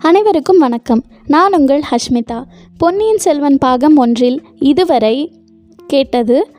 அனைவருக்கும் 0.00 0.58
வணக்கம். 0.58 1.04
நான் 1.26 1.54
உங்கள் 1.54 1.82
ஹஷ்மிதா. 1.90 2.44
பொன்னியின் 2.78 3.18
செல்வன் 3.18 3.58
பாகம் 3.58 3.96
ஒன்றில் 3.96 4.42
இதுவரை 4.58 5.32
கேட்டது 5.86 6.50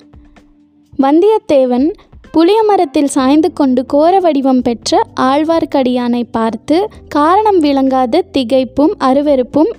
வந்தியத்தேவன் 1.02 1.94
புளியமரத்தில் 2.34 3.04
சாய்ந்து 3.04 3.54
கொண்டு 3.54 3.86
கோர 3.86 4.20
வடிவம் 4.20 4.62
பெற்ற 4.62 5.02
ஆழ்வார்க்கடியானை 5.20 6.24
பார்த்து 6.32 6.88
காரணம் 7.08 7.60
விளங்காத 7.60 8.26
திகைப்பும் 8.34 8.94
அருவெருப்பும் 8.98 9.74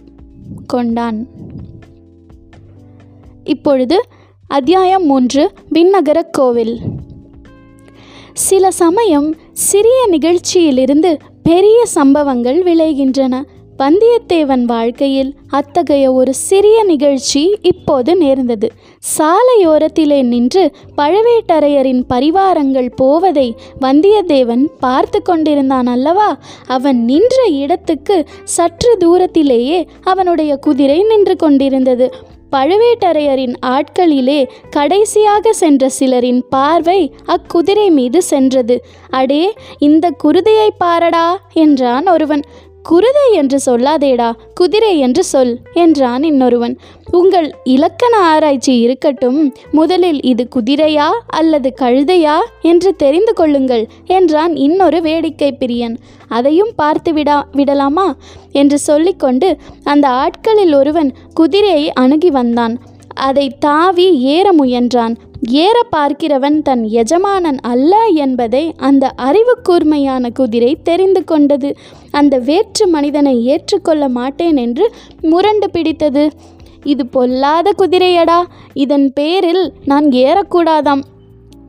கொண்டான். 0.66 1.26
இப்பொழுது 3.44 4.02
அத்தியாயம் 4.48 5.06
மூன்று 5.06 5.52
விண்ணகரக் 5.72 6.30
கோவில். 6.30 6.78
சில 8.32 8.70
சமயம் 8.70 9.34
சிறிய 9.52 10.08
நிகழ்ச்சியிலிருந்து 10.10 11.18
பெரிய 11.42 11.86
சம்பவங்கள் 11.86 12.62
விளைகின்றன. 12.62 13.42
வந்தியத்தேவன் 13.78 14.64
வாழ்க்கையில் 14.64 15.34
அத்தகைய 15.48 16.12
ஒரு 16.12 16.34
சிறிய 16.34 16.84
நிகழ்ச்சி 16.84 17.58
இப்போது 17.62 18.16
நேர்ந்தது. 18.16 18.70
சாலையோரத்திலே 19.18 20.22
நின்று 20.22 20.70
பழவேட்டரையரின் 20.96 22.02
பரிவாரங்கள் 22.08 22.92
போவதை 22.96 23.54
வந்தியத்தேவன் 23.80 24.66
பார்த்து 24.80 25.22
கொண்டிருந்தான் 25.22 25.86
அல்லவா? 25.86 26.38
அவன் 26.66 27.04
நின்ற 27.04 27.46
இடத்துக்கு 27.46 28.24
சற்று 28.44 28.96
தூரத்திலேயே 28.96 29.86
அவனுடைய 30.02 30.56
குதிரை 30.56 31.02
நின்று 31.02 31.36
கொண்டிருந்தது. 31.36 32.12
பழுவேட்டரையரின் 32.52 33.54
ஆட்களிலே 33.66 34.48
கடைசியாக 34.70 35.52
சென்ற 35.52 35.88
சிலரின் 35.88 36.42
பார்வை 36.48 37.12
அக்குதிரை 37.26 37.90
மீது 37.90 38.22
சென்றது. 38.22 38.84
அடே 39.10 39.52
இந்த 39.78 40.10
குருதையை 40.24 40.70
பாரடா 40.78 41.40
என்றான் 41.52 42.06
ஒருவன். 42.06 42.44
குருதை 42.88 43.24
என்று 43.30 43.58
சொல்லாதேடா 43.66 44.32
குதிரை 44.54 44.98
என்று 44.98 45.24
சொல் 45.24 45.58
என்றான் 45.72 46.22
இன்னொருவன். 46.22 46.78
உங்கள் 47.10 47.54
இலக்கண 47.64 48.16
ஆராய்ச்சி 48.18 48.78
இருக்கட்டும் 48.78 49.54
முதலில் 49.70 50.22
இது 50.22 50.48
குதிரையா 50.56 51.08
அல்லது 51.26 51.74
கழுதையா 51.80 52.36
என்று 52.62 52.96
தெரிந்து 52.96 53.32
கொள்ளுங்கள் 53.32 53.86
என்றான் 54.06 54.56
இன்னொரு 54.56 55.02
வேடிக்கை 55.02 55.56
பிரியன். 55.58 55.96
அதையும் 56.28 56.72
பார்த்து 56.76 57.12
விடா 57.12 57.42
விடலாமா? 57.52 58.16
என்று 58.52 58.78
சொல்லிக்கொண்டு 58.78 59.56
அந்த 59.84 60.08
ஆட்களில் 60.08 60.74
ஒருவன் 60.74 61.12
குதிரையை 61.34 61.92
அணுகி 61.92 62.30
வந்தான். 62.30 62.78
அதை 63.14 63.48
தாவி 63.58 64.20
ஏற 64.20 64.52
முயன்றான். 64.52 65.16
ஏற 65.48 65.82
பார்க்கிறவன் 65.92 66.62
தன் 66.62 66.88
எஜமானன் 66.88 67.58
அல்ல 67.58 68.06
என்பதை 68.06 68.74
அந்த 68.76 69.08
அறிவு 69.08 69.58
கூர்மையான 69.62 70.30
குதிரை 70.30 70.78
தெரிந்து 70.82 71.24
கொண்டது. 71.24 71.76
அந்த 72.10 72.38
வேற்று 72.38 72.86
மனிதனை 72.86 73.44
ஏற்றுக்கொள்ள 73.44 74.08
மாட்டேன் 74.08 74.56
என்று 74.56 74.92
முரண்டு 75.20 75.70
பிடித்தது. 75.70 76.30
இது 76.84 77.06
பொல்லாத 77.06 77.72
குதிரையடா. 77.78 78.42
இதன் 78.72 79.12
பேரில் 79.12 79.72
நான் 79.84 80.06
ஏறக்கூடாதாம். 80.06 81.00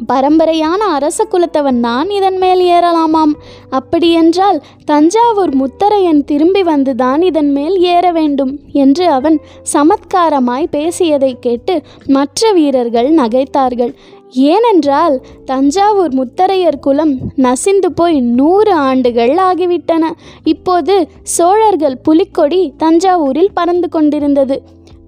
பரம்பரையான 0.08 0.86
அரச 0.94 1.28
குலத்தவன் 1.32 1.80
நான் 1.80 2.10
இதன் 2.10 2.38
மேல் 2.38 2.62
ஏறலாமாம்? 2.66 3.34
அப்படியென்றால் 3.70 4.62
தஞ்சாவூர் 4.86 5.56
முத்தரையன் 5.56 6.24
திரும்பி 6.24 6.62
வந்துதான் 6.62 7.22
இதன் 7.22 7.52
மேல் 7.52 7.80
ஏற 7.80 8.12
வேண்டும் 8.12 8.60
என்று 8.72 9.10
அவன் 9.10 9.42
சமத்காரமாய் 9.74 10.68
பேசியதை 10.72 11.38
கேட்டு 11.40 11.82
மற்ற 12.08 12.52
வீரர்கள் 12.52 13.14
நகைத்தார்கள். 13.14 13.94
ஏனென்றால் 14.30 15.22
தஞ்சாவூர் 15.46 16.14
முத்தரையர் 16.14 16.80
குலம் 16.80 17.18
நசிந்து 17.36 17.92
போய் 17.92 18.22
நூறு 18.22 18.74
ஆண்டுகள் 18.74 19.30
ஆகிவிட்டன. 19.30 20.12
இப்போது 20.44 21.08
சோழர்கள் 21.24 21.98
புலிக்கொடி 21.98 22.74
தஞ்சாவூரில் 22.78 23.54
பறந்து 23.54 23.90
கொண்டிருந்தது. 23.90 24.62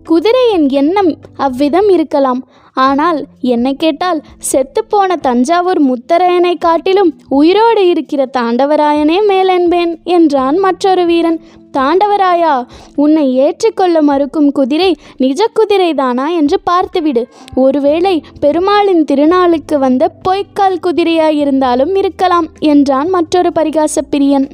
குதிரையின் 0.03 0.69
எண்ணம் 0.69 1.18
அவ்விதம் 1.38 1.89
இருக்கலாம். 1.89 2.47
ஆனால் 2.78 3.19
என்னை 3.39 3.73
கேட்டால் 3.75 4.22
செத்துப்போன 4.51 5.16
தஞ்சாவூர் 5.22 5.81
முத்தரையனை 5.81 6.53
காட்டிலும் 6.57 7.11
உயிரோடு 7.29 7.84
இருக்கிற 7.88 8.22
தாண்டவராயனே 8.38 9.17
மேலென்பேன் 9.28 9.94
என்றான் 10.03 10.57
மற்றொரு 10.57 11.06
வீரன். 11.06 11.39
தாண்டவராயா 11.78 12.53
உன்னை 12.95 13.25
ஏற்றுக்கொள்ள 13.35 14.01
மறுக்கும் 14.01 14.50
குதிரை 14.51 14.89
நிஜ 15.17 15.47
குதிரைதானா 15.59 16.28
என்று 16.35 16.59
பார்த்துவிடு. 16.72 17.23
ஒருவேளை 17.56 18.16
பெருமாளின் 18.39 19.03
திருநாளுக்கு 19.12 19.78
வந்த 19.78 20.12
பொய்க்கால் 20.23 20.83
குதிரையாயிருந்தாலும் 20.83 21.95
இருக்கலாம் 21.95 22.50
என்றான் 22.59 23.09
மற்றொரு 23.09 23.51
பரிகாச 23.56 24.01
பிரியன் 24.12 24.47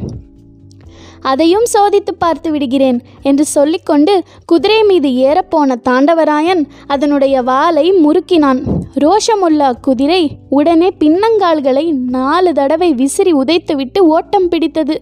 அதையும் 1.21 1.63
சோதித்து 1.73 2.11
பார்த்து 2.17 2.51
விடுகிறேன் 2.51 3.01
என்று 3.21 3.45
சொல்லிக்கொண்டு 3.45 4.23
குதிரை 4.45 4.83
மீது 4.83 5.09
ஏறப்போன 5.09 5.75
தாண்டவராயன் 5.89 6.65
அதனுடைய 6.87 7.41
வாலை 7.41 7.93
முறுக்கினான். 7.93 8.61
ரோஷமுள்ள 9.01 9.71
அக்குதிரை 9.71 10.27
உடனே 10.49 10.87
பின்னங்கால்களை 10.99 11.93
நாலு 11.93 12.53
தடவை 12.53 12.93
விசிறி 12.93 13.33
உதைத்துவிட்டு 13.33 13.99
ஓட்டம் 13.99 14.49
பிடித்தது. 14.49 15.01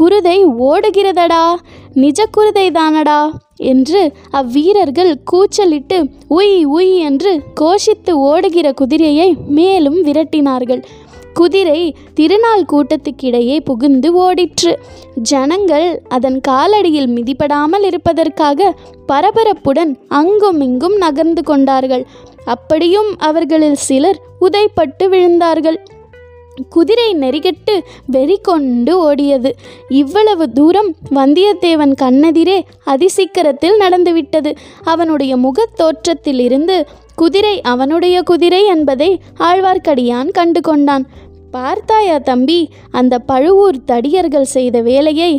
குருதை 0.00 0.44
ஓடுகிறதடா? 0.58 1.54
நிஜ 1.92 2.26
குருதை 2.36 2.70
தானடா? 2.70 3.30
என்று 3.56 4.12
அவ்வீரர்கள் 4.32 5.14
கூச்சலிட்டு 5.24 6.08
உய் 6.30 6.64
உய் 6.64 6.98
என்று 6.98 7.42
கோஷித்து 7.60 8.10
ஓடுகிற 8.10 8.72
குதிரையை 8.72 9.36
மேலும் 9.46 10.04
விரட்டினார்கள். 10.04 10.82
குதிரை 11.34 11.96
திருநாள் 12.14 12.64
கூட்டத்துக்கிடையே 12.72 13.60
புகுந்து 13.60 14.20
ஓடிற்று. 14.20 14.74
ஜனங்கள் 15.14 16.02
அதன் 16.08 16.40
காலடியில் 16.48 17.06
மிதிப்படாமல் 17.06 17.84
இருப்பதற்காக 17.84 18.74
பரபரப்புடன் 19.12 19.96
அங்கும் 20.08 20.60
இங்கும் 20.60 20.96
நகர்ந்து 20.96 21.42
கொண்டார்கள். 21.42 22.06
அப்படியும் 22.44 23.18
அவர்களில் 23.18 23.74
சிலர் 23.74 24.20
உதைப்பட்டு 24.40 25.08
விழுந்தார்கள். 25.08 25.76
குதிரை 26.68 27.14
நெறிகட்டு 27.14 27.80
வெறி 28.06 28.38
கொண்டு 28.42 29.12
ஓடியது. 29.12 29.50
இவ்வளவு 29.88 30.52
தூரம் 30.52 30.94
வந்தியத்தேவன் 31.14 31.94
கண்ணெதிரே 32.02 32.60
அதிசீக்கிரத்தில் 32.86 33.76
நடந்துவிட்டது. 33.76 34.54
அவனுடைய 34.84 35.36
முகத் 35.36 35.76
தோற்றத்திலிருந்து 35.76 36.86
குதிரை 37.16 37.60
அவனுடைய 37.60 38.22
குதிரை 38.22 38.66
என்பதை 38.66 39.20
ஆழ்வார்க்கடியான் 39.38 40.30
கண்டு 40.30 40.60
கொண்டான் 40.60 41.06
பார்த்தாயா 41.56 42.16
தம்பி? 42.28 42.60
அந்த 42.90 43.14
பழுவூர் 43.30 43.78
தடியர்கள் 43.86 44.52
செய்த 44.56 44.76
வேலையை 44.90 45.32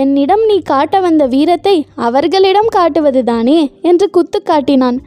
என்னிடம் 0.00 0.44
நீ 0.44 0.56
காட்ட 0.64 1.00
வந்த 1.00 1.24
வீரத்தை 1.26 1.76
அவர்களிடம் 2.08 2.70
காட்டுவதுதானே? 2.76 3.58
என்று 3.82 4.06
குத்து 4.10 4.38
காட்டினான். 4.42 4.98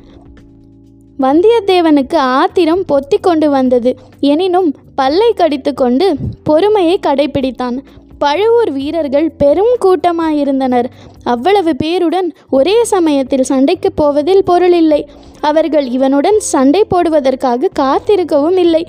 வந்தியத்தேவனுக்கு 1.19 2.18
ஆத்திரம் 2.40 2.84
பொத்தி 2.91 3.18
கொண்டு 3.22 3.47
வந்தது. 3.50 3.91
எனினும் 4.31 4.69
பல்லை 4.96 5.30
கடித்து 5.34 5.72
கொண்டு 5.74 6.07
பொறுமையை 6.44 6.97
கடைபிடித்தான். 7.07 7.78
பழுவூர் 8.19 8.72
வீரர்கள் 8.72 9.28
பெரும் 9.41 9.74
கூட்டமாயிருந்தனர். 9.86 10.88
அவ்வளவு 11.24 11.72
பேருடன் 11.84 12.30
ஒரே 12.50 12.75
சமயத்தில் 12.94 13.50
சண்டைக்கு 13.52 13.90
போவதில் 13.91 14.47
பொருள் 14.50 14.75
இல்லை 14.81 15.02
அவர்கள் 15.50 15.88
இவனுடன் 15.97 16.40
சண்டை 16.53 16.81
போடுவதற்காக 16.94 17.69
காத்திருக்கவும் 17.80 18.57
இல்லை. 18.57 18.84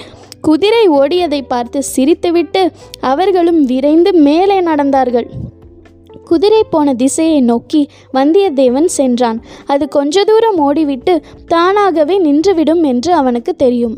குதிரை 0.49 0.85
ஓடியதை 0.91 1.41
பார்த்து 1.49 1.79
சிரித்துவிட்டு 1.95 2.61
அவர்களும் 3.13 3.63
விரைந்து 3.65 4.11
மேலே 4.27 4.59
நடந்தார்கள். 4.61 5.27
குதிரை 6.25 6.63
போன 6.71 6.95
திசையை 6.95 7.41
நோக்கி 7.41 7.81
வந்தியத்தேவன் 8.15 8.89
சென்றான். 8.99 9.39
அது 9.67 9.85
கொஞ்ச 9.89 10.25
தூரம் 10.25 10.59
ஓடிவிட்டு 10.67 11.15
தானாகவே 11.47 12.17
நின்றுவிடும் 12.19 12.83
என்று 12.83 13.11
அவனுக்கு 13.15 13.53
தெரியும். 13.55 13.97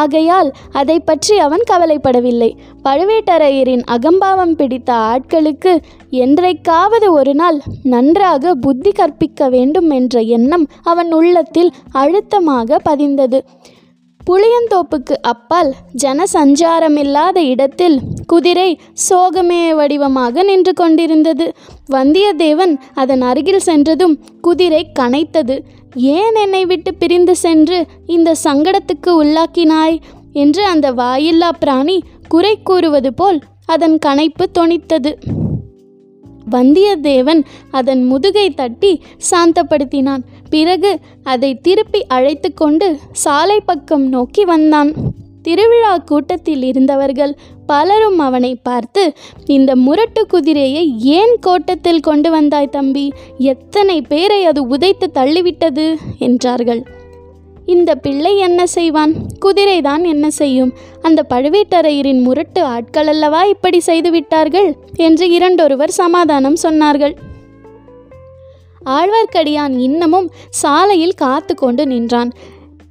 ஆகையால் 0.00 0.50
அதை 0.72 0.96
பற்றி 1.00 1.34
அவன் 1.38 1.64
கவலைப்படவில்லை. 1.70 2.50
பழுவேட்டரையரின் 2.84 3.82
அகம்பாவம் 3.86 4.54
பிடித்த 4.56 4.92
ஆட்களுக்கு 5.10 5.72
என்றைக்காவது 6.24 7.08
ஒரு 7.12 7.34
நாள் 7.34 7.58
நன்றாக 7.94 8.54
புத்தி 8.54 8.92
கற்பிக்க 8.92 9.48
வேண்டும் 9.48 9.90
என்ற 9.90 10.20
எண்ணம் 10.36 10.66
அவன் 10.82 11.12
உள்ளத்தில் 11.12 11.70
அழுத்தமாக 11.92 12.80
பதிந்தது. 12.90 13.40
புளியந்தோப்புக்கு 14.30 15.12
அப்பால் 15.22 15.74
ஜனசஞ்சாரமில்லாத 16.02 17.38
இடத்தில் 17.38 18.00
குதிரை 18.26 18.80
சோகமே 19.10 19.74
வடிவமாக 19.74 20.42
நின்று 20.42 20.72
கொண்டிருந்தது. 20.72 21.52
வந்தியத்தேவன் 21.92 22.74
அதன் 22.94 23.22
அருகில் 23.22 23.58
சென்றதும் 23.58 24.18
குதிரை 24.40 24.86
கனைத்தது. 24.98 25.60
ஏன் 25.94 26.34
என்னை 26.34 26.66
விட்டு 26.66 26.94
பிரிந்து 26.94 27.36
சென்று 27.36 27.86
இந்த 28.06 28.34
சங்கடத்துக்கு 28.44 29.10
உள்ளாக்கினாய்? 29.10 29.98
என்று 30.32 30.64
அந்த 30.64 30.92
வாயில்லா 30.92 31.50
பிராணி 31.52 32.02
குறை 32.28 32.58
கூறுவது 32.62 33.14
போல் 33.14 33.40
அதன் 33.66 33.98
கனைப்பு 34.06 34.46
தொனித்தது. 34.58 35.14
வந்தியத்தேவன் 36.50 37.44
அதன் 37.70 38.04
முதுகை 38.04 38.50
தட்டி 38.50 39.02
சாந்தப்படுத்தினான். 39.30 40.22
பிறகு 40.50 40.98
அதை 41.22 41.54
திருப்பி 41.54 42.06
அழைத்து 42.06 42.54
கொண்டு 42.54 42.98
சாலை 43.12 43.60
பக்கம் 43.60 44.08
நோக்கி 44.08 44.44
வந்தான். 44.44 44.92
திருவிழா 45.42 45.98
கூட்டத்தில் 45.98 46.62
இருந்தவர்கள் 46.62 47.36
பலரும் 47.66 48.18
அவனை 48.18 48.54
பார்த்து 48.54 49.12
இந்த 49.46 49.76
முரட்டு 49.76 50.26
குதிரையை 50.26 50.98
ஏன் 51.00 51.36
கோட்டத்தில் 51.40 52.00
கொண்டு 52.00 52.30
வந்தாய் 52.30 52.68
தம்பி? 52.68 53.12
எத்தனை 53.38 54.00
பேரை 54.00 54.44
அது 54.44 54.66
உதைத்து 54.66 55.10
தள்ளிவிட்டது? 55.14 55.96
என்றார்கள். 56.18 56.86
இந்த 57.66 57.94
பிள்ளை 57.94 58.38
என்ன 58.38 58.66
செய்வான்? 58.66 59.14
குதிரைதான் 59.44 60.04
என்ன 60.04 60.30
செய்யும்? 60.30 60.72
அந்த 61.02 61.26
பழுவேட்டரையரின் 61.30 62.20
முரட்டு 62.20 62.62
ஆட்கள் 62.62 63.06
அல்லவா 63.06 63.44
இப்படி 63.44 63.80
செய்து 63.80 64.10
விட்டார்கள்? 64.10 64.76
என்று 64.94 65.30
இரண்டொருவர் 65.30 65.90
சமாதானம் 65.90 66.56
சொன்னார்கள். 66.62 67.16
ஆழ்வார்க்கடியான் 68.86 69.78
இன்னமும் 69.78 70.30
சாலையில் 70.50 71.14
காத்து 71.14 71.54
கொண்டு 71.54 71.86
நின்றான். 71.86 72.32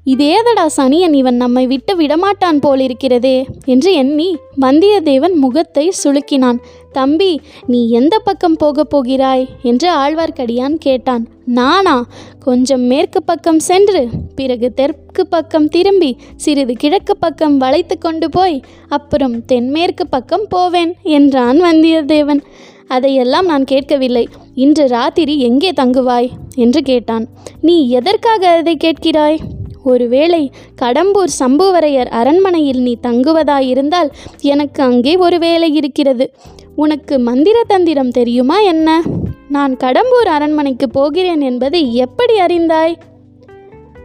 இதேதடா 0.05 0.65
சனியன் 0.77 1.13
இவன் 1.13 1.35
நம்மை 1.35 1.67
விட்டு 1.67 1.97
விடமாட்டான் 1.97 2.59
போலிருக்கிறதே 2.61 3.45
என்று 3.65 3.93
எண்ணி 3.93 4.37
வந்தியத்தேவன் 4.61 5.33
முகத்தை 5.33 5.91
சுளுக்கினான். 6.03 6.57
தம்பி 6.91 7.41
நீ 7.67 7.89
எந்த 7.89 8.19
பக்கம் 8.19 8.53
போகப் 8.53 8.89
போகிறாய்? 8.89 9.47
என்று 9.61 9.89
ஆழ்வார்க்கடியான் 9.95 10.73
கேட்டான். 10.73 11.27
நானா? 11.45 12.07
கொஞ்சம் 12.39 12.81
மேற்கு 12.81 13.23
பக்கம் 13.23 13.59
சென்று 13.59 14.07
பிறகு 14.35 14.73
தெற்கு 14.73 15.27
பக்கம் 15.27 15.67
திரும்பி 15.67 16.17
சிறிது 16.35 16.73
கிழக்கு 16.73 17.17
பக்கம் 17.17 17.57
வளைத்து 17.57 17.97
கொண்டு 17.97 18.29
போய் 18.29 18.61
அப்புறம் 18.87 19.45
தென்மேற்கு 19.45 20.07
பக்கம் 20.07 20.45
போவேன் 20.49 20.93
என்றான் 21.03 21.61
வந்தியத்தேவன். 21.61 22.43
அதையெல்லாம் 22.87 23.45
நான் 23.45 23.63
கேட்கவில்லை. 23.63 24.27
இன்று 24.55 24.87
ராத்திரி 24.87 25.39
எங்கே 25.39 25.71
தங்குவாய்? 25.71 26.29
என்று 26.55 26.81
கேட்டான். 26.81 27.27
நீ 27.61 27.89
எதற்காக 27.89 28.47
அதை 28.47 28.77
கேட்கிறாய்? 28.83 29.39
ஒருவேளை 29.83 30.51
கடம்பூர் 30.81 31.31
சம்புவரையர் 31.39 32.05
அரண்மனையில் 32.05 32.81
நீ 32.81 32.97
தங்குவதாயிருந்தால் 33.03 34.09
எனக்கு 34.41 34.83
அங்கே 34.83 35.15
ஒரு 35.15 35.39
வேலை 35.39 35.73
இருக்கிறது. 35.73 36.31
உனக்கு 36.75 37.19
மந்திர 37.19 37.63
தந்திரம் 37.67 38.09
தெரியுமா 38.09 38.59
என்ன? 38.59 39.01
நான் 39.49 39.75
கடம்பூர் 39.75 40.27
அரண்மனைக்கு 40.27 40.89
போகிறேன் 40.89 41.41
என்பதை 41.41 41.95
எப்படி 41.95 42.39
அறிந்தாய்? 42.39 42.95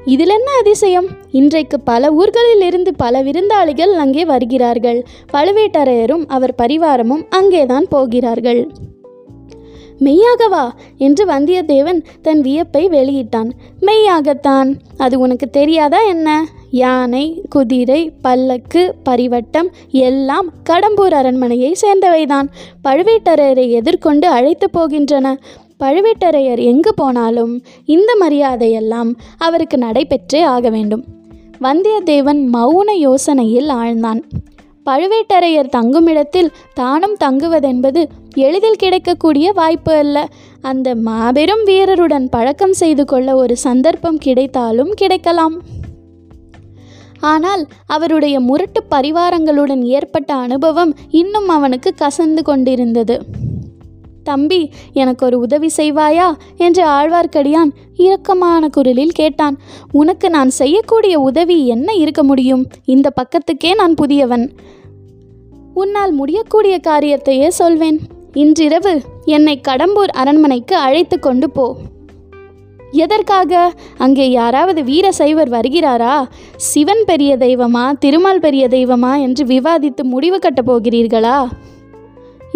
இதில் 0.05 0.29
என்ன 0.29 0.51
அதிசயம்? 0.59 1.07
இன்றைக்கு 1.31 1.81
பல 1.81 2.11
ஊர்களில் 2.11 2.61
இருந்து 2.61 2.95
பல 2.95 3.23
விருந்தாளிகள் 3.23 3.93
அங்கே 3.95 4.25
வருகிறார்கள். 4.25 5.07
பழுவேட்டரையரும் 5.33 6.25
அவர் 6.27 6.55
பரிவாரமும் 6.63 7.27
அங்கேதான் 7.31 7.87
போகிறார்கள். 7.89 8.69
மெய்யாகவா? 10.01 10.71
என்று 10.99 11.27
வந்தியத்தேவன் 11.27 12.05
தன் 12.23 12.41
வியப்பை 12.41 12.89
வெளியிட்டான். 12.89 13.51
மெய்யாகத்தான். 13.81 14.75
அது 14.97 15.19
உனக்கு 15.19 15.51
தெரியாதா 15.51 16.01
என்ன? 16.03 16.47
யானை 16.71 17.43
குதிரை 17.49 18.13
பல்லக்கு 18.23 18.95
பரிவட்டம் 19.05 19.73
எல்லாம் 19.91 20.53
கடம்பூர் 20.71 21.15
அரண்மனையை 21.15 21.77
சேர்ந்தவைதான். 21.83 22.49
பழுவேட்டரையரை 22.85 23.71
எதிர்கொண்டு 23.71 24.29
அழைத்து 24.29 24.69
போகின்றன. 24.73 25.37
பழுவேட்டரையர் 25.81 26.63
எங்கு 26.63 26.95
போனாலும் 26.95 27.63
இந்த 27.85 28.17
மரியாதையெல்லாம் 28.21 29.15
அவருக்கு 29.39 29.77
நடைபெற்றே 29.77 30.43
ஆக 30.43 30.69
வேண்டும். 30.69 31.05
வந்தியத்தேவன் 31.61 32.49
மௌன 32.53 32.93
யோசனையில் 33.01 33.69
ஆழ்ந்தான். 33.69 34.23
பழுவேட்டரையர் 34.87 35.75
தங்குமிடத்தில் 35.77 36.51
தானும் 36.75 37.17
தங்குவதென்பது 37.25 38.03
எளிதில் 38.35 38.77
கிடைக்கக்கூடிய 38.77 39.53
வாய்ப்பு 39.53 39.93
அல்ல. 39.93 40.29
அந்த 40.61 40.95
மாபெரும் 40.95 41.65
வீரருடன் 41.67 42.27
பழக்கம் 42.31 42.73
செய்து 42.73 43.05
கொள்ள 43.05 43.37
ஒரு 43.37 43.57
சந்தர்ப்பம் 43.57 44.19
கிடைத்தாலும் 44.19 44.93
கிடைக்கலாம். 44.95 45.57
ஆனால் 47.21 47.67
அவருடைய 47.87 48.41
முரட்டு 48.41 48.83
பரிவாரங்களுடன் 48.91 49.83
ஏற்பட்ட 49.83 50.35
அனுபவம் 50.35 50.95
இன்னும் 51.11 51.49
அவனுக்கு 51.49 51.95
கசந்து 51.99 52.43
கொண்டிருந்தது. 52.43 53.21
தம்பி 54.27 54.61
எனக்கு 54.93 55.27
ஒரு 55.27 55.39
உதவி 55.39 55.69
செய்வாயா? 55.77 56.29
என்று 56.57 56.83
ஆழ்வார்க்கடியான் 56.87 57.71
இரக்கமான 57.97 58.69
குரலில் 58.71 59.17
கேட்டான். 59.21 59.57
உனக்கு 59.93 60.31
நான் 60.31 60.51
செய்யக்கூடிய 60.51 61.21
உதவி 61.21 61.67
என்ன 61.67 61.95
இருக்க 61.95 62.23
முடியும்? 62.23 62.67
இந்த 62.85 63.13
பக்கத்துக்கே 63.15 63.75
நான் 63.75 63.95
புதியவன். 63.95 64.51
உன்னால் 65.75 66.13
முடியக்கூடிய 66.13 66.81
காரியத்தையே 66.87 67.49
சொல்வேன். 67.49 68.01
இன்றிரவு 68.33 69.01
என்னை 69.25 69.61
கடம்பூர் 69.69 70.13
அரண்மனைக்கு 70.13 70.77
அழைத்து 70.77 71.19
கொண்டு 71.19 71.51
போ. 71.51 71.77
எதற்காக? 72.91 73.73
அங்கே 73.99 74.31
யாராவது 74.31 74.85
வீர 74.85 75.13
சைவர் 75.13 75.51
வருகிறாரா? 75.51 76.15
சிவன் 76.57 77.03
பெரிய 77.07 77.37
தெய்வமா 77.37 77.93
திருமால் 77.99 78.41
பெரிய 78.41 78.69
தெய்வமா 78.69 79.13
என்று 79.21 79.45
விவாதித்து 79.45 80.03
முடிவு 80.03 80.39
கட்டப் 80.39 80.71
போகிறீர்களா? 80.71 81.39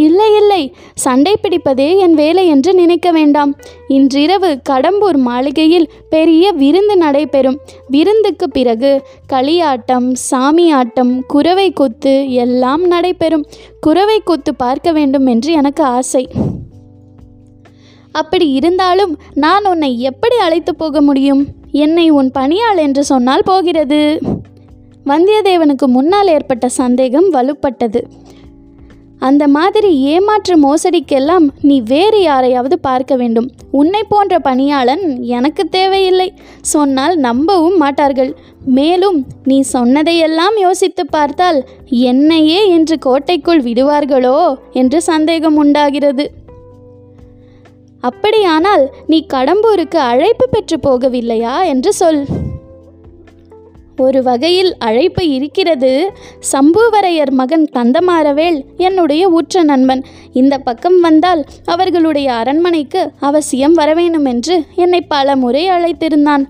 இல்லை 0.00 0.28
இல்லை. 0.36 0.62
சண்டை 0.94 1.34
பிடிப்பதே 1.42 1.88
என் 1.98 2.14
வேலை 2.14 2.44
என்று 2.46 2.72
நினைக்க 2.74 3.08
வேண்டாம். 3.10 3.52
இன்றிரவு 3.88 4.50
கடம்பூர் 4.70 5.18
மாளிகையில் 5.28 5.90
பெரிய 6.08 6.52
விருந்து 6.52 6.96
நடைபெறும். 6.96 7.58
விருந்துக்கு 7.88 8.48
பிறகு 8.50 8.92
களியாட்டம் 9.32 10.08
சாமியாட்டம் 10.30 11.12
குறவை 11.26 11.68
கூத்து 11.72 12.14
எல்லாம் 12.44 12.84
நடைபெறும். 12.86 13.46
குறவை 13.80 14.18
கூத்து 14.24 14.54
பார்க்க 14.54 14.92
வேண்டும் 14.92 15.26
என்று 15.26 15.52
எனக்கு 15.52 15.84
ஆசை. 15.98 16.24
அப்படி 18.12 18.46
இருந்தாலும் 18.50 19.12
நான் 19.44 19.66
உன்னை 19.66 19.90
எப்படி 20.00 20.36
அழைத்து 20.36 20.72
போக 20.74 21.00
முடியும்? 21.00 21.42
என்னை 21.84 22.06
உன் 22.10 22.30
பணியாள் 22.30 22.80
என்று 22.86 23.02
சொன்னால் 23.04 23.44
போகிறது. 23.44 24.00
வந்தியத்தேவனுக்கு 25.06 25.86
முன்னால் 25.86 26.28
ஏற்பட்ட 26.28 26.66
சந்தேகம் 26.80 27.28
வலுப்பட்டது. 27.32 28.00
அந்த 29.28 29.44
மாதிரி 29.48 29.90
ஏமாற்று 30.12 30.54
மோசடிக்கெல்லாம் 30.66 31.46
நீ 31.60 31.80
வேறு 31.80 32.22
யாரையாவது 32.22 32.78
பார்க்க 32.78 33.16
வேண்டும். 33.16 33.48
உன்னை 33.70 34.02
போன்ற 34.08 34.38
பணியாளன் 34.38 35.04
எனக்கு 35.22 35.64
தேவையில்லை. 35.68 36.28
சொன்னால் 36.60 37.16
நம்பவும் 37.18 37.76
மாட்டார்கள். 37.76 38.32
மேலும் 38.78 39.18
நீ 39.44 39.60
சொன்னதையெல்லாம் 39.60 40.56
யோசித்து 40.56 41.06
பார்த்தால் 41.06 41.60
என்னையே 41.88 42.60
இன்று 42.68 42.98
கோட்டைக்குள் 42.98 43.62
விடுவார்களோ 43.62 44.38
என்று 44.72 45.00
சந்தேகம் 45.02 45.56
உண்டாகிறது. 45.56 46.26
அப்படியானால் 48.00 48.84
நீ 49.06 49.26
கடம்பூருக்கு 49.34 49.98
அழைப்பு 50.10 50.48
பெற்று 50.48 50.76
போகவில்லையா 50.76 51.56
என்று 51.64 51.92
சொல். 51.92 52.22
ஒரு 54.00 54.22
வகையில் 54.22 54.76
அழைப்பு 54.78 55.28
இருக்கிறது. 55.28 56.12
சம்புவரையர் 56.52 57.30
மகன் 57.30 57.68
கந்தமாரவேல் 57.72 58.64
என்னுடைய 58.76 59.28
உற்ற 59.28 59.62
நண்பன். 59.62 60.04
இந்த 60.32 60.58
பக்கம் 60.58 61.00
வந்தால் 61.00 61.44
அவர்களுடைய 61.64 62.32
அரண்மனைக்கு 62.32 63.10
அவசியம் 63.20 63.76
வரவேணும் 63.76 64.28
என்று 64.28 64.64
என்னை 64.76 65.00
பல 65.00 65.36
முறை 65.36 65.68
அழைத்திருந்தான். 65.68 66.44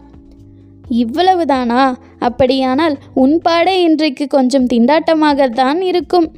இவ்வளவுதானா? 0.90 1.94
அப்படியானால் 2.18 2.96
உன் 3.14 3.38
பாடே 3.38 3.82
இன்றைக்கு 3.82 4.26
கொஞ்சம் 4.26 4.66
திண்டாட்டமாகத்தான் 4.66 5.80
இருக்கும். 5.80 6.32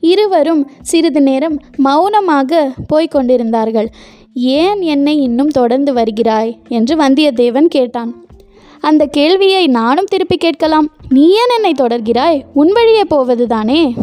இருவரும் 0.00 0.70
சிறிது 0.80 1.20
நேரம் 1.20 1.58
மௌனமாக 1.76 2.70
போய்க் 2.86 3.10
கொண்டிருந்தார்கள். 3.10 3.88
ஏன் 4.34 4.80
என்னை 4.80 5.20
இன்னும் 5.20 5.48
தொடர்ந்து 5.48 5.92
வருகிறாய்? 5.92 6.58
என்று 6.68 6.96
வந்தியத்தேவன் 6.96 7.64
கேட்டான். 7.64 8.25
அந்த 8.80 9.06
கேள்வியை 9.06 9.66
நானும் 9.66 10.04
திருப்பி 10.04 10.36
கேட்கலாம். 10.36 10.88
நீ 11.08 11.28
ஏன் 11.28 11.54
என்னை 11.54 11.74
தொடர்கிறாய்? 11.78 12.42
உன் 12.54 12.72
வழியே 12.72 13.04
போவதுதானே? 13.04 13.94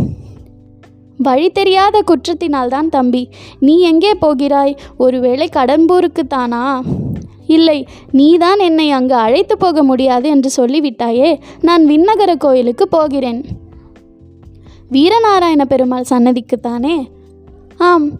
வழி 1.17 1.49
தெரியாத 1.49 2.03
குற்றத்தினால்தான் 2.07 2.89
தம்பி. 2.89 3.29
நீ 3.59 3.79
எங்கே 3.79 4.13
போகிறாய்? 4.13 4.75
ஒருவேளை 4.97 5.49
கடம்பூருக்குத்தானா 5.53 6.79
இல்லை 7.47 7.87
நீதான் 8.11 8.59
என்னை 8.59 8.91
அங்கு 8.91 9.15
அழைத்து 9.15 9.57
போக 9.57 9.83
முடியாது 9.83 10.29
என்று 10.29 10.65
சொல்லிவிட்டாயே. 10.65 11.39
நான் 11.61 11.87
விண்ணகர 11.87 12.35
கோயிலுக்கு 12.35 12.87
போகிறேன். 12.87 13.45
வீரநாராயண 14.91 15.61
பெருமாள் 15.61 16.03
சன்னதிக்குத்தானே? 16.09 17.07
ஆம் 17.77 18.11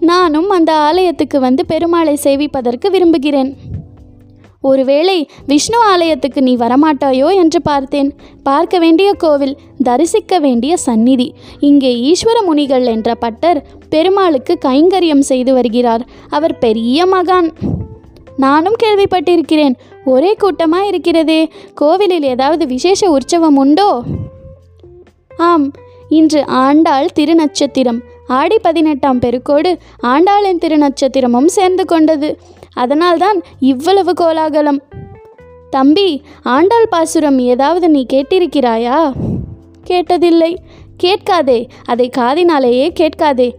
நானும் 0.00 0.48
அந்த 0.48 0.74
ஆலயத்துக்கு 0.74 1.40
வந்து 1.40 1.64
பெருமாளை 1.68 2.16
சேவிப்பதற்கு 2.24 2.90
விரும்புகிறேன். 2.90 3.56
ஒருவேளை 4.70 5.16
விஷ்ணு 5.46 5.78
ஆலயத்துக்கு 5.92 6.40
நீ 6.40 6.52
வரமாட்டாயோ 6.56 7.28
என்று 7.42 7.60
பார்த்தேன். 7.62 8.10
பார்க்க 8.42 8.78
வேண்டிய 8.78 9.08
கோவில் 9.22 9.56
தரிசிக்க 9.82 10.38
வேண்டிய 10.38 10.72
சந்நிதி. 10.86 11.28
இங்கே 11.60 11.90
ஈஸ்வர 12.10 12.38
முனிகள் 12.46 12.86
என்ற 12.94 13.14
பட்டர் 13.14 13.60
பெருமாளுக்கு 13.88 14.54
கைங்கரியம் 14.64 15.28
செய்து 15.30 15.52
வருகிறார். 15.54 16.04
அவர் 16.30 16.56
பெரிய 16.58 17.06
மகான். 17.06 17.50
நானும் 18.36 18.80
கேள்விப்பட்டிருக்கிறேன். 18.82 19.76
ஒரே 20.04 20.32
கூட்டமாக 20.34 20.88
இருக்கிறதே. 20.92 21.40
கோவிலில் 21.74 22.26
ஏதாவது 22.34 22.66
விசேஷ 22.66 23.10
உற்சவம் 23.10 23.56
உண்டோ? 23.56 23.90
ஆம் 25.50 25.68
இன்று 26.08 26.40
ஆண்டாள் 26.64 27.08
திருநட்சத்திரம். 27.18 28.00
ஆடி 28.38 28.56
பதினெட்டாம் 28.58 29.20
பெருக்கோடு 29.20 29.70
ஆண்டாளின் 30.02 30.60
திருநட்சத்திரமும் 30.64 31.54
சேர்ந்து 31.56 31.84
கொண்டது. 31.84 32.28
அதனால்தான் 32.74 33.42
இவ்வளவு 33.58 34.14
கோலாகலம். 34.14 34.82
தம்பி 35.70 36.22
ஆண்டாள் 36.42 36.88
பாசுரம் 36.88 37.38
ஏதாவது 37.38 37.90
நீ 37.90 38.06
கேட்டிருக்கிறாயா? 38.12 39.12
கேட்டதில்லை. 39.86 40.56
கேட்காதே 40.96 41.66
அதை 41.84 42.10
காதினாலேயே 42.16 42.88
கேட்காதே. 42.92 43.54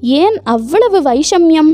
ஏன் 0.00 0.40
அவ்வளவு 0.44 1.02
வைஷமியம்? 1.02 1.72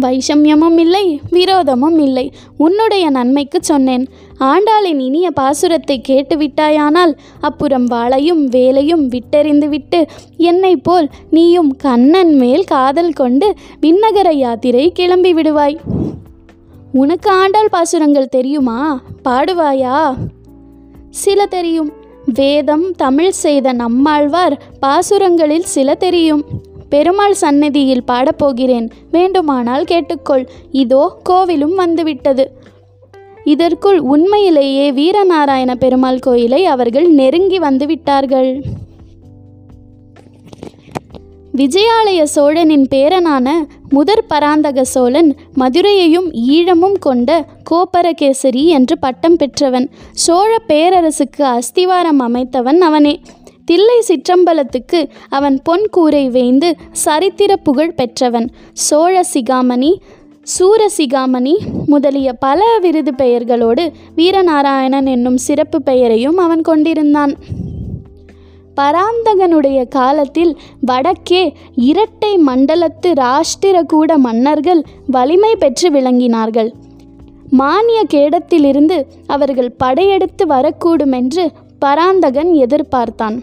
வைஷமியமும் 0.00 0.78
இல்லை 0.78 1.20
விரோதமும் 1.30 1.98
இல்லை 1.98 2.32
உன்னுடைய 2.58 3.10
நன்மைக்கு 3.10 3.58
சொன்னேன். 3.62 4.08
ஆண்டாளின் 4.40 4.98
இனிய 4.98 5.30
பாசுரத்தை 5.40 6.00
கேட்டு 6.02 6.36
விட்டாயானால் 6.36 7.18
அப்புறம் 7.40 7.86
வாளையும் 7.88 8.44
வேலையும் 8.44 9.10
விட்டெறிந்து 9.10 9.68
விட்டு 9.68 10.06
என்னைப் 10.36 10.84
போல் 10.84 11.08
நீயும் 11.30 11.76
கண்ணன் 11.76 12.34
மேல் 12.34 12.64
காதல் 12.64 13.12
கொண்டு 13.12 13.54
விண்ணகர 13.80 14.32
யாத்திரை 14.32 14.92
கிளம்பி 14.92 15.34
விடுவாய் 15.34 15.78
உனக்கு 16.92 17.30
ஆண்டாள் 17.30 17.68
பாசுரங்கள் 17.68 18.28
தெரியுமா? 18.28 19.00
பாடுவாயா? 19.24 20.14
சில 21.10 21.46
தெரியும். 21.46 21.92
வேதம் 22.34 22.90
தமிழ் 22.90 23.30
செய்த 23.30 23.72
நம்மாழ்வார் 23.72 24.62
பாசுரங்களில் 24.80 25.64
சில 25.64 25.94
தெரியும். 25.94 26.44
பெருமாள் 26.88 27.34
சந்நிதியில் 27.34 28.04
பாடப்போகிறேன். 28.06 28.90
வேண்டுமானால் 29.10 29.84
கேட்டுக்கொள். 29.84 30.46
இதோ 30.70 31.16
கோவிலும் 31.28 31.74
வந்துவிட்டது. 31.74 32.50
இதற்குள் 33.44 33.98
உண்மையிலேயே 33.98 34.92
வீரநாராயண 34.92 35.74
பெருமாள் 35.74 36.18
கோயிலை 36.18 36.66
அவர்கள் 36.66 37.08
நெருங்கி 37.10 37.58
வந்து 37.58 37.86
விட்டார்கள் 37.86 38.62
விஜயாலய 41.56 42.22
சோழனின் 42.22 42.86
பேரனான 42.90 43.48
முதற் 43.88 44.26
பராந்தக 44.28 44.84
சோழன் 44.84 45.34
மதுரையையும் 45.58 46.28
ஈழமும் 46.48 46.98
கொண்ட 47.00 47.46
கோப்பரகேசரி 47.70 48.64
என்று 48.64 48.98
பட்டம் 48.98 49.36
பெற்றவன். 49.36 49.90
சோழ 50.12 50.56
பேரரசுக்கு 50.68 51.42
அஸ்திவாரம் 51.42 52.20
அமைத்தவன் 52.20 52.78
அவனே. 52.78 53.20
தில்லை 53.66 53.98
சிற்றம்பலத்துக்கு 54.08 55.00
அவன் 55.28 55.56
பொன் 55.62 55.86
கூரை 55.90 56.28
வேய்ந்து 56.28 56.68
சரித்திர 56.92 57.56
புகழ் 57.56 57.94
பெற்றவன். 57.94 58.48
சோழ 58.72 59.20
சிகாமணி 59.34 59.92
சூரசிகாமணி 60.58 61.54
முதலிய 61.86 62.32
பல 62.32 62.78
விருது 62.80 63.12
பெயர்களோடு 63.14 63.84
வீரநாராயணன் 64.16 65.08
என்னும் 65.08 65.36
சிறப்பு 65.36 65.82
பெயரையும் 65.82 66.36
அவன் 66.36 66.60
கொண்டிருந்தான். 66.60 67.32
பராந்தகனுடைய 68.76 69.88
காலத்தில் 69.88 70.52
வடக்கே 70.80 71.52
இரட்டை 71.74 72.32
மண்டலத்து 72.46 73.12
ராஷ்டிரகூட 73.22 74.16
மன்னர்கள் 74.16 74.82
வலிமை 75.06 75.56
பெற்று 75.56 75.90
விளங்கினார்கள். 75.90 76.70
மானிய 77.50 78.00
கேடத்திலிருந்து 78.14 78.96
அவர்கள் 79.26 79.76
படையெடுத்து 79.78 80.46
வரக்கூடும் 80.46 81.12
என்று 81.12 81.44
பராந்தகன் 81.78 82.52
எதிர்பார்த்தான். 82.52 83.38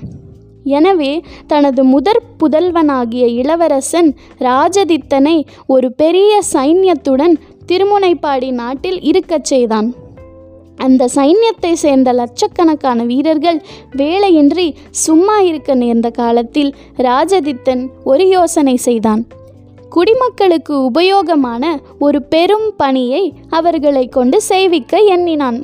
எனவே 0.63 1.21
தனது 1.47 1.83
முதற் 1.83 2.21
புதல்வனாகிய 2.39 3.25
இளவரசன் 3.25 4.15
ராஜதித்தனை 4.39 5.45
ஒரு 5.67 5.91
பெரிய 5.91 6.41
சைன்யத்துடன் 6.53 7.35
திருமுனைப்பாடி 7.67 8.51
நாட்டில் 8.51 9.01
இருக்கச் 9.01 9.43
செய்தான். 9.43 9.93
அந்த 10.75 11.07
சைன்யத்தை 11.15 11.71
சேர்ந்த 11.73 12.11
லட்சக்கணக்கான 12.13 13.03
வீரர்கள் 13.03 13.61
வேலையின்றி 13.97 14.75
சும்மா 14.89 15.39
இருக்க 15.39 15.75
நேர்ந்த 15.75 16.09
காலத்தில் 16.09 16.75
ராஜதித்தன் 16.97 17.87
ஒரு 18.03 18.27
யோசனை 18.27 18.75
செய்தான். 18.75 19.23
குடிமக்களுக்கு 19.89 20.75
உபயோகமான 20.79 21.63
ஒரு 21.99 22.21
பெரும் 22.23 22.73
பணியை 22.77 23.33
அவர்களை 23.49 24.07
கொண்டு 24.07 24.41
செய்விக்க 24.41 24.97
எண்ணினான். 24.97 25.59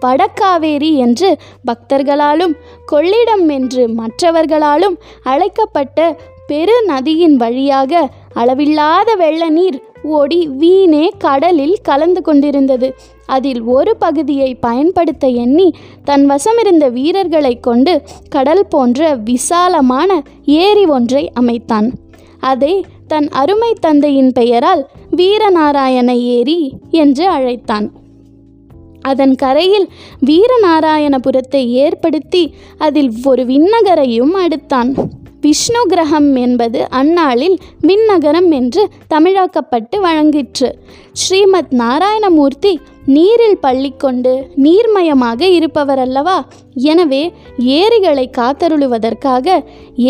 வடக்காவேரி 0.00 0.96
என்று 0.96 1.36
பக்தர்களாலும் 1.66 2.54
கொள்ளிடம் 2.92 3.48
என்று 3.48 3.88
மற்றவர்களாலும் 3.88 4.96
அழைக்கப்பட்ட 5.22 6.16
பெரு 6.46 6.82
நதியின் 6.86 7.36
வழியாக 7.36 8.10
அளவில்லாத 8.34 9.14
வெள்ள 9.14 9.48
நீர் 9.48 9.82
ஓடி 10.02 10.48
வீணே 10.48 11.12
கடலில் 11.18 11.76
கலந்து 11.82 12.22
கொண்டிருந்தது. 12.22 12.94
அதில் 13.26 13.62
ஒரு 13.62 13.96
பகுதியை 13.96 14.54
பயன்படுத்த 14.54 15.26
எண்ணி 15.26 15.74
தன் 16.04 16.30
வசமிருந்த 16.30 16.90
வீரர்களை 16.90 17.60
கொண்டு 17.60 18.02
கடல் 18.28 18.66
போன்ற 18.66 19.14
விசாலமான 19.14 20.22
ஏரி 20.44 20.84
ஒன்றை 20.86 21.30
அமைத்தான். 21.34 21.92
அதை 22.38 22.84
தன் 23.08 23.28
அருமை 23.28 23.72
தந்தையின் 23.80 24.32
பெயரால் 24.32 24.88
வீரநாராயண 25.16 26.10
ஏரி 26.18 26.72
என்று 26.90 27.28
அழைத்தான். 27.28 27.92
அதன் 29.10 29.34
கரையில் 29.42 29.86
வீரநாராயணபுரத்தை 30.26 31.62
ஏற்படுத்தி 31.84 32.42
அதில் 32.86 33.12
ஒரு 33.24 33.44
விண்ணகரையும் 33.52 34.34
அடுத்தான். 34.44 34.90
விஷ்ணு 35.40 35.80
கிரகம் 35.86 36.28
என்பது 36.44 36.78
அந்நாளில் 37.00 37.56
விண்ணகரம் 37.88 38.48
என்று 38.58 38.82
தமிழாக்கப்பட்டு 39.14 39.96
வழங்கிற்று. 40.04 40.68
ஸ்ரீமத் 41.12 41.72
நாராயணமூர்த்தி 41.82 42.72
நீரில் 43.06 43.58
பள்ளிக்கொண்டு 43.62 44.32
நீர்மயமாக 44.64 45.42
இருப்பவர் 45.58 46.02
அல்லவா 46.04 46.36
எனவே 46.86 47.22
ஏரிகளை 47.76 48.24
காத்தருளுவதற்காக 48.38 49.56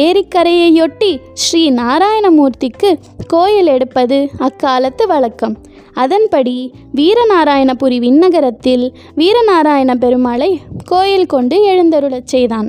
ஏரிக்கரையையொட்டி 0.04 1.12
ஸ்ரீ 1.44 1.62
நாராயணமூர்த்திக்கு 1.82 2.92
கோயில் 3.28 3.70
எடுப்பது 3.76 4.18
அக்காலத்து 4.48 5.06
வழக்கம். 5.06 5.56
அதன்படி 5.96 6.56
வீரநாராயணபுரி 6.94 7.98
விண்ணகரத்தில் 7.98 8.84
வீரநாராயண 9.16 9.94
பெருமாளை 9.94 10.50
கோயில் 10.84 11.26
கொண்டு 11.26 11.56
எழுந்தருளச் 11.66 12.30
செய்தான். 12.32 12.68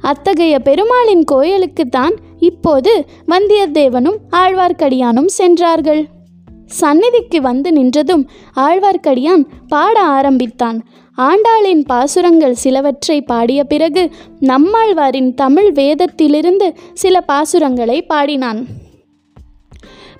அத்தகைய 0.00 0.58
பெருமாளின் 0.58 1.24
கோயிலுக்குத்தான் 1.32 2.14
இப்போது 2.38 3.04
வந்தியத்தேவனும் 3.28 4.18
ஆழ்வார்க்கடியானும் 4.30 5.32
சென்றார்கள். 5.40 6.02
சந்நிதிக்கு 6.66 7.40
வந்து 7.40 7.70
நின்றதும் 7.70 8.24
ஆழ்வார்க்கடியான் 8.56 9.44
பாட 9.68 10.00
ஆரம்பித்தான். 10.00 10.78
ஆண்டாளின் 11.18 11.84
பாசுரங்கள் 11.86 12.60
சிலவற்றை 12.64 13.20
பாடிய 13.22 13.64
பிறகு 13.64 14.10
நம்மாழ்வாரின் 14.40 15.34
தமிழ் 15.34 15.72
வேதத்திலிருந்து 15.72 16.68
சில 16.92 17.24
பாசுரங்களை 17.32 18.06
பாடினான். 18.06 18.66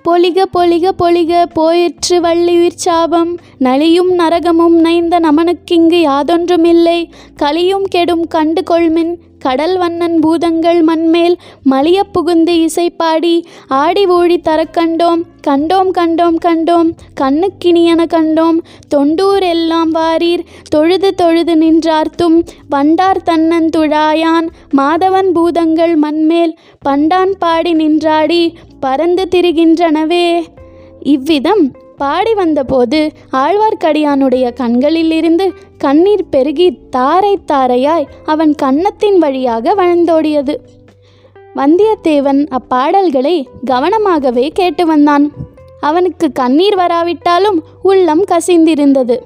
பொலிக 0.08 0.44
பொலிக 0.52 0.92
பொலிக 0.98 1.46
போயிற்று 1.54 2.20
வள்ளியுயிர் 2.20 2.82
சாபம். 2.84 3.32
நலியும் 3.58 4.18
நரகமும் 4.18 4.76
நைந்த 4.80 5.20
நமனுக்கிங்கு 5.20 6.00
யாதொன்றுமில்லை. 6.00 7.10
கலியும் 7.36 7.82
கெடும் 7.82 8.26
கண்டு 8.28 8.62
கொள்மின் 8.70 9.14
கடல் 9.38 9.78
வண்ணன் 9.78 10.18
பூதங்கள் 10.20 10.82
மண்மேல் 10.82 11.36
மலிய 11.70 12.00
புகுந்து 12.12 12.54
இசைப்பாடி. 12.54 13.44
ஆடி 13.68 14.06
ஊழி 14.06 14.36
தரக்கண்டோம் 14.48 15.20
கண்டோம் 15.46 15.90
கண்டோம் 15.90 15.90
கண்டோம் 15.98 16.38
கண்டோம் 16.44 16.90
கண்ணுக்கினியன 17.20 18.06
கண்டோம். 18.14 18.58
தொண்டூர் 18.88 19.42
எல்லாம் 19.42 19.90
வாரீர் 19.90 20.44
தொழுது 20.68 21.14
தொழுது 21.14 21.56
நின்றார்த்தும். 21.56 22.36
வண்டார் 22.68 23.22
தன்னன் 23.22 23.68
துழாயான் 23.76 24.48
மாதவன் 24.76 25.32
பூதங்கள் 25.32 25.96
மண்மேல் 25.96 26.56
பண்டான் 26.88 27.34
பாடி 27.38 27.72
நின்றாடி. 27.72 28.54
பறந்து 28.80 29.28
திரிகின்றனவே. 29.30 30.42
இவ்விதம் 31.00 31.72
பாடி 31.98 32.34
வந்தபோது 32.34 32.98
ஆழ்வார்க்கடியானுடைய 33.32 34.52
கண்களிலிருந்து 34.52 35.46
கண்ணீர் 35.78 36.28
பெருகி 36.28 36.68
தாரை 36.90 37.38
தாரையாய் 37.52 38.08
அவன் 38.24 38.52
கன்னத்தின் 38.54 39.18
வழியாக 39.18 39.74
வழிந்தோடியது. 39.74 40.54
வந்தியத்தேவன் 41.56 42.40
அப்பாடல்களை 42.50 43.36
கவனமாகவே 43.70 44.46
கேட்டு 44.48 44.86
வந்தான். 44.86 45.26
அவனுக்கு 45.80 46.26
கண்ணீர் 46.32 46.76
வராவிட்டாலும் 46.76 47.58
உள்ளம் 47.82 48.24
கசிந்திருந்தது. 48.24 49.16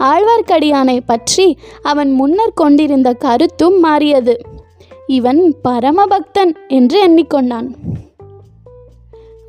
ஆழ்வார்க்கடியானை 0.00 0.98
பற்றி 1.06 1.46
அவன் 1.82 2.12
முன்னர் 2.12 2.54
கொண்டிருந்த 2.54 3.12
கருத்தும் 3.12 3.78
மாறியது. 3.80 4.36
இவன் 5.06 5.42
பரமபக்தன் 5.68 6.52
என்று 6.68 6.98
எண்ணிக்கொண்டான். 7.08 7.68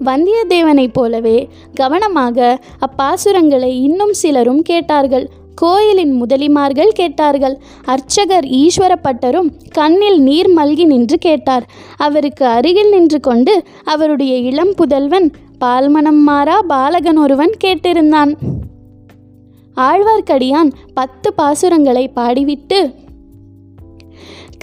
வந்தியத்தேவனைப் 0.05 0.93
போலவே 0.93 1.49
கவனமாக 1.73 2.59
அப்பாசுரங்களை 2.87 3.71
இன்னும் 3.87 4.13
சிலரும் 4.13 4.61
கேட்டார்கள். 4.61 5.29
கோயிலின் 5.55 6.13
முதலிமார்கள் 6.23 6.91
கேட்டார்கள். 6.99 7.55
அர்ச்சகர் 7.85 8.45
ஈஸ்வரப்பட்டரும் 8.45 9.49
கண்ணில் 9.71 10.19
நீர் 10.21 10.51
மல்கி 10.57 10.85
நின்று 10.85 11.17
கேட்டார். 11.17 11.65
அவருக்கு 11.97 12.45
அருகில் 12.45 12.89
நின்று 12.89 13.19
கொண்டு 13.19 13.63
அவருடைய 13.83 14.35
இளம் 14.35 14.73
புதல்வன் 14.75 15.31
பால்மனம் 15.65 16.21
மாறா 16.23 16.61
பாலகன் 16.61 17.17
ஒருவன் 17.17 17.53
கேட்டிருந்தான். 17.63 18.31
ஆழ்வார்க்கடியான் 19.77 20.71
பத்து 20.93 21.33
பாசுரங்களை 21.37 22.05
பாடிவிட்டு 22.15 22.79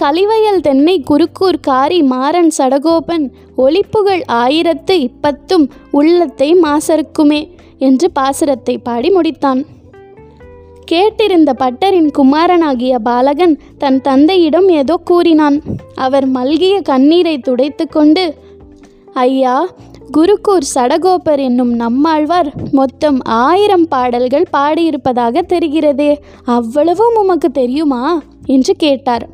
கலிவயல் 0.00 0.60
தென்னை 0.60 1.04
குறுக்கூர் 1.10 1.58
காரி 1.60 2.02
மாறன் 2.02 2.50
சடகோபன் 2.58 3.24
ஒளிப்புகள் 3.56 4.22
ஆயிரத்து 4.26 4.94
இப்பத்தும் 5.00 5.64
உள்ளத்தை 5.90 6.48
மாசறுக்குமே 6.54 7.40
என்று 7.78 8.10
பாசுரத்தை 8.20 8.74
பாடி 8.82 9.10
முடித்தான். 9.16 9.60
கேட்டிருந்த 10.90 11.50
பட்டரின் 11.58 12.10
குமாரனாகிய 12.18 12.98
பாலகன் 12.98 13.54
தன் 13.78 14.00
தந்தையிடம் 14.00 14.68
ஏதோ 14.68 14.96
கூறினான். 15.04 15.62
அவர் 15.94 16.26
மல்கிய 16.28 16.80
கண்ணீரை 16.82 17.36
துடைத்துக்கொண்டு 17.38 18.34
ஐயா 19.14 19.56
குருக்கூர் 20.16 20.68
சடகோபர் 20.74 21.38
என்னும் 21.38 21.72
நம்மாழ்வார் 21.74 22.50
மொத்தம் 22.72 23.18
ஆயிரம் 23.22 23.88
பாடல்கள் 23.88 24.46
பாடியிருப்பதாக 24.52 25.42
தெரிகிறதே 25.48 26.12
அவ்வளவும் 26.44 27.14
உமக்கு 27.14 27.50
தெரியுமா? 27.50 28.22
என்று 28.46 28.74
கேட்டார். 28.74 29.26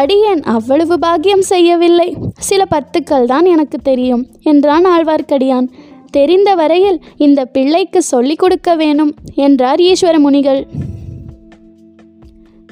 அடியேன் 0.00 0.42
அவ்வளவு 0.54 0.96
பாக்கியம் 0.98 1.44
செய்யவில்லை. 1.52 2.08
சில 2.48 2.62
பத்துக்கள் 2.74 3.30
தான் 3.32 3.46
எனக்கு 3.54 3.78
தெரியும் 3.78 4.24
என்றான் 4.42 4.86
ஆழ்வார்க்கடியான். 4.86 5.68
தெரிந்த 6.10 6.50
வரையில் 6.60 6.98
இந்த 7.26 7.40
பிள்ளைக்கு 7.56 8.00
சொல்லிக் 8.02 8.38
கொடுக்க 8.38 8.76
வேணும் 8.82 9.12
என்றார் 9.46 9.80
ஈஸ்வர 9.90 10.16
முனிகள் 10.18 10.60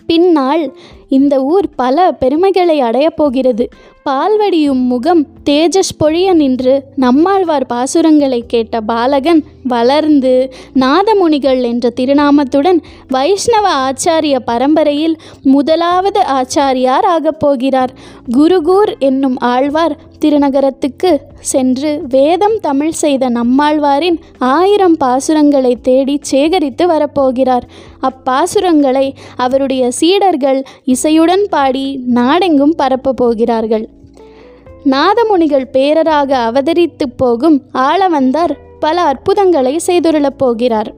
பின்னால் 0.07 0.65
இந்த 1.09 1.35
ஊர் 1.45 1.67
பல 1.77 1.97
பெருமைகளை 2.13 2.77
அடையப் 2.81 3.17
போகிறது. 3.17 3.65
பால்வடியும் 4.11 4.87
முகம் 4.87 5.27
தேஜஸ் 5.51 5.95
பொழிய 6.05 6.35
நின்று 6.35 6.85
நம்மாழ்வார் 6.97 7.67
பாசுரங்களை 7.73 8.41
கேட்ட 8.47 8.81
பாலகன் 8.81 9.45
வளர்ந்து 9.65 10.53
நாதமுனிகள் 10.75 11.63
என்ற 11.63 11.93
திருநாமத்துடன் 12.01 12.79
வைஷ்ணவ 13.09 13.69
ஆச்சாரிய 13.75 14.39
பரம்பரையில் 14.45 15.17
முதலாவது 15.43 16.21
ஆச்சாரியார் 16.21 17.05
ஆகப் 17.05 17.41
போகிறார். 17.41 17.93
குருகூர் 18.33 18.99
என்னும் 18.99 19.37
ஆழ்வார் 19.39 19.97
திருநகரத்துக்கு 20.25 21.17
சென்று 21.41 22.03
வேதம் 22.09 22.59
தமிழ் 22.61 22.91
செய்த 22.91 23.31
நம்மாழ்வாரின் 23.31 24.19
ஆயிரம் 24.39 24.97
பாசுரங்களை 25.05 25.75
தேடி 25.83 26.19
சேகரித்து 26.21 26.87
வரப்போகிறார். 26.89 27.63
அப்பாசுரங்களை 28.01 29.13
அவருடைய 29.37 29.91
சீடர்கள் 29.91 30.63
இசையுடன் 30.87 31.45
பாடி 31.51 32.01
நாடெங்கும் 32.07 32.75
பரப்பப் 32.77 33.17
போகிறார்கள். 33.17 33.89
நாதமுனிகள் 34.85 35.69
பேரராக 35.73 36.51
அவதரித்து 36.51 37.07
போகும் 37.17 37.63
ஆளவந்தார் 37.75 38.51
பல 38.81 39.01
அற்புதங்களை 39.01 39.81
செய்துருளப் 39.87 40.39
போகிறார். 40.39 40.95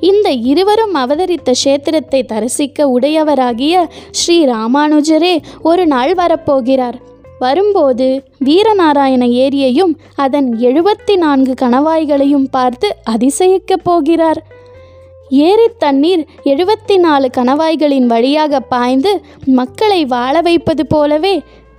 இந்த 0.00 0.30
இருவரும் 0.30 0.94
அவதரித்த 0.94 1.52
கஷேத்திரத்தை 1.52 2.24
தரிசிக்க 2.24 2.98
உடையவராகிய 3.00 3.86
ஸ்ரீ 4.10 4.44
ராமானுஜரே 4.44 5.38
ஒரு 5.62 5.86
நாள் 5.86 6.14
வரப்போகிறார். 6.14 6.98
வரும்போது 7.40 8.06
வீரநாராயண 8.44 9.24
ஏரியையும் 9.42 9.92
அதன் 10.16 10.48
எழுபத்தி 10.60 11.16
நான்கு 11.16 11.52
கணவாய்களையும் 11.60 12.48
பார்த்து 12.50 12.88
அதிசயிக்கப் 13.10 13.84
போகிறார். 13.88 14.40
ஏரி 15.30 15.66
தண்ணீர் 15.78 16.22
எழுபத்தி 16.44 16.96
நாலு 16.98 17.28
கணவாய்களின் 17.36 18.06
வழியாக 18.06 18.60
பாய்ந்து 18.72 19.12
மக்களை 19.58 20.00
வாழ 20.04 20.40
வைப்பது 20.40 20.84
போலவே 20.86 21.34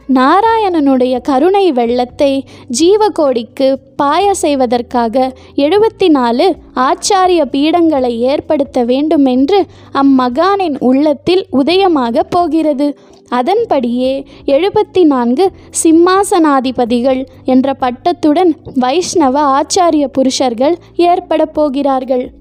நாராயணனுடைய 0.07 1.21
கருணை 1.21 1.71
வெள்ளத்தை 1.71 2.45
ஜீவகோடிக்கு 2.79 3.75
பாய 3.95 4.33
செய்வதற்காக 4.33 5.33
எழுபத்தி 5.55 6.09
நாலு 6.09 6.55
ஆச்சாரிய 6.75 7.41
பீடங்களை 7.51 8.17
ஏற்படுத்த 8.17 8.83
வேண்டுமென்று 8.83 9.65
அம்மகானின் 9.93 10.77
உள்ளத்தில் 10.79 11.47
உதயமாக 11.51 12.19
போகிறது. 12.29 12.97
அதன்படியே 13.29 14.25
எழுபத்தி 14.45 15.03
நான்கு 15.03 15.51
சிம்மாசனாதிபதிகள் 15.83 17.25
என்ற 17.45 17.75
பட்டத்துடன் 17.79 18.51
வைஷ்ணவ 18.73 19.61
ஆச்சாரிய 19.61 20.07
புருஷர்கள் 20.07 20.77
ஏற்பட 20.95 21.45
போகிறார்கள். 21.45 22.31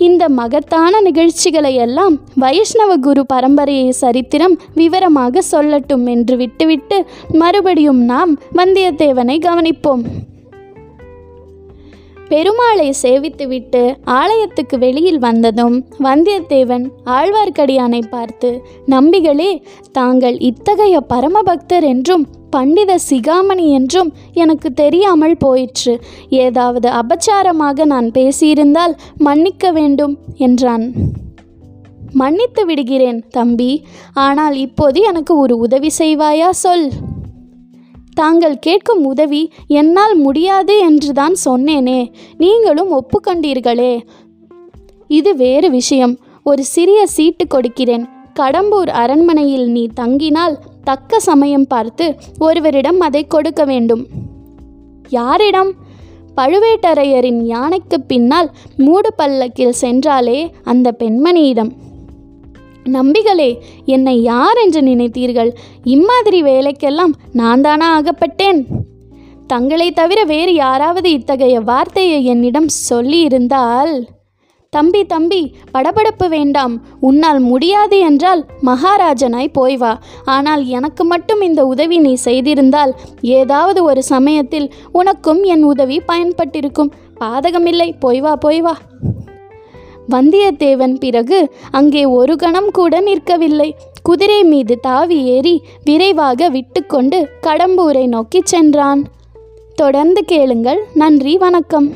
இந்த 0.00 0.28
மகத்தான 0.28 1.00
நிகழ்ச்சிகளை 1.00 1.74
எல்லாம் 1.74 2.18
வைஷ்ணவ 2.34 2.96
குரு 2.96 3.24
பரம்பரையை 3.32 3.88
சரித்திரம் 3.88 4.58
விவரமாக 4.74 5.42
சொல்லட்டும் 5.52 6.06
என்று 6.08 6.36
விட்டுவிட்டு 6.36 7.04
மறுபடியும் 7.32 8.00
நாம் 8.04 8.38
வந்தியத்தேவனை 8.54 9.36
கவனிப்போம். 9.38 10.02
பெருமாளை 12.28 12.92
சேவித்துவிட்டு 13.02 13.96
ஆலயத்துக்கு 14.04 14.78
வெளியில் 14.78 15.18
வந்ததும் 15.18 15.84
வந்தியத்தேவன் 15.98 16.88
ஆழ்வார்க்கடியானை 17.04 18.02
பார்த்து 18.10 18.62
நம்பிகளே 18.86 19.62
தாங்கள் 19.92 20.38
இத்தகைய 20.38 21.00
பரமபக்தர் 21.08 21.82
என்றும் 21.82 22.26
பண்டித 22.50 22.98
சிகாமணி 23.10 23.66
என்றும் 23.70 24.10
எனக்கு 24.32 24.72
தெரியாமல் 24.72 25.36
போயிற்று. 25.36 25.94
ஏதாவது 26.28 26.88
அபச்சாரமாக 26.90 27.84
நான் 27.84 28.10
பேசியிருந்தால் 28.10 28.94
மன்னிக்க 29.18 29.72
வேண்டும் 29.72 30.18
என்றான். 30.36 30.86
மன்னித்து 32.12 32.66
விடுகிறேன் 32.66 33.20
தம்பி. 33.28 33.72
ஆனால் 34.12 34.56
இப்போது 34.56 35.00
எனக்கு 35.00 35.38
ஒரு 35.38 35.56
உதவி 35.56 35.90
செய்வாயா 35.98 36.48
சொல். 36.50 36.88
தாங்கள் 38.14 38.56
கேட்கும் 38.58 39.04
உதவி 39.04 39.42
என்னால் 39.66 40.16
முடியாது 40.16 40.78
என்றுதான் 40.78 41.36
சொன்னேனே. 41.44 42.00
நீங்களும் 42.38 42.90
ஒப்புக்கொண்டீர்களே. 42.92 43.94
இது 45.10 45.36
வேறு 45.36 45.70
விஷயம். 45.70 46.18
ஒரு 46.44 46.64
சிறிய 46.64 47.06
சீட்டு 47.06 47.46
கொடுக்கிறேன். 47.46 48.04
கடம்பூர் 48.40 48.90
அரண்மனையில் 49.02 49.66
நீ 49.70 49.82
தங்கினால் 50.00 50.54
தக்க 50.84 51.20
சமயம் 51.20 51.66
பார்த்து 51.66 52.14
ஒருவரிடம் 52.38 53.00
அதை 53.00 53.26
கொடுக்க 53.26 53.64
வேண்டும். 53.64 54.06
யாரிடம்? 55.08 55.72
பழுவேட்டரையரின் 56.36 57.42
யானைக்கு 57.42 58.00
பின்னால் 58.00 58.50
மூடு 58.76 59.14
பல்லக்கில் 59.14 59.72
சென்றாலே 59.72 60.50
அந்த 60.62 60.94
பெண்மணியிடம். 60.98 61.70
நம்பிகளே 62.84 63.58
என்னை 63.84 64.22
யார் 64.22 64.56
என்று 64.56 64.80
நினைத்தீர்கள்? 64.80 65.50
இம்மாதிரி 65.84 66.42
வேலைக்கெல்லாம் 66.42 67.12
நான் 67.32 67.60
தானா 67.60 68.00
ஆகப்பட்டேன்? 68.00 68.64
தங்களை 69.46 69.92
தவிர 69.92 70.24
வேறு 70.24 70.54
யாராவது 70.54 71.10
இத்தகைய 71.10 71.60
வார்த்தையை 71.60 72.24
என்னிடம் 72.24 72.66
சொல்லியிருந்தால் 72.90 74.06
தம்பி 74.76 75.04
தம்பி 75.04 75.54
படபடப்பு 75.74 76.28
வேண்டாம். 76.28 76.82
உன்னால் 77.00 77.38
முடியாது 77.38 77.98
என்றால் 77.98 78.46
மகாராஜனாய் 78.64 79.52
போய் 79.52 79.76
வா. 79.76 80.00
ஆனால் 80.24 80.66
எனக்கு 80.66 81.04
மட்டும் 81.04 81.40
இந்த 81.40 81.66
உதவி 81.66 81.98
நீ 81.98 82.16
செய்திருந்தால் 82.24 82.94
ஏதாவது 83.20 83.84
ஒரு 83.84 84.02
சமயத்தில் 84.02 84.72
உனக்கும் 84.92 85.42
என் 85.42 85.62
உதவி 85.62 86.00
பயன்பட்டிருக்கும். 86.08 86.90
பாதகமில்லை. 87.20 87.98
போய் 87.98 88.20
வா 88.20 88.36
போய் 88.36 88.60
வா. 88.60 88.78
வந்தியத்தேவன் 90.10 90.94
பிறகு 90.94 91.52
அங்கே 91.70 92.04
ஒரு 92.04 92.36
கணம் 92.36 92.70
கூட 92.70 93.00
நிற்கவில்லை. 93.00 93.72
குதிரை 94.02 94.44
மீது 94.44 94.80
தாவி 94.80 95.24
ஏறி 95.24 95.62
விரைவாக 95.84 96.48
விட்டுக்கொண்டு 96.48 97.28
கடம்பூரை 97.42 98.06
நோக்கிச் 98.06 98.46
சென்றான். 98.46 99.04
தொடர்ந்து 99.74 100.24
கேளுங்கள். 100.24 100.86
நன்றி 100.94 101.36
வணக்கம். 101.36 101.92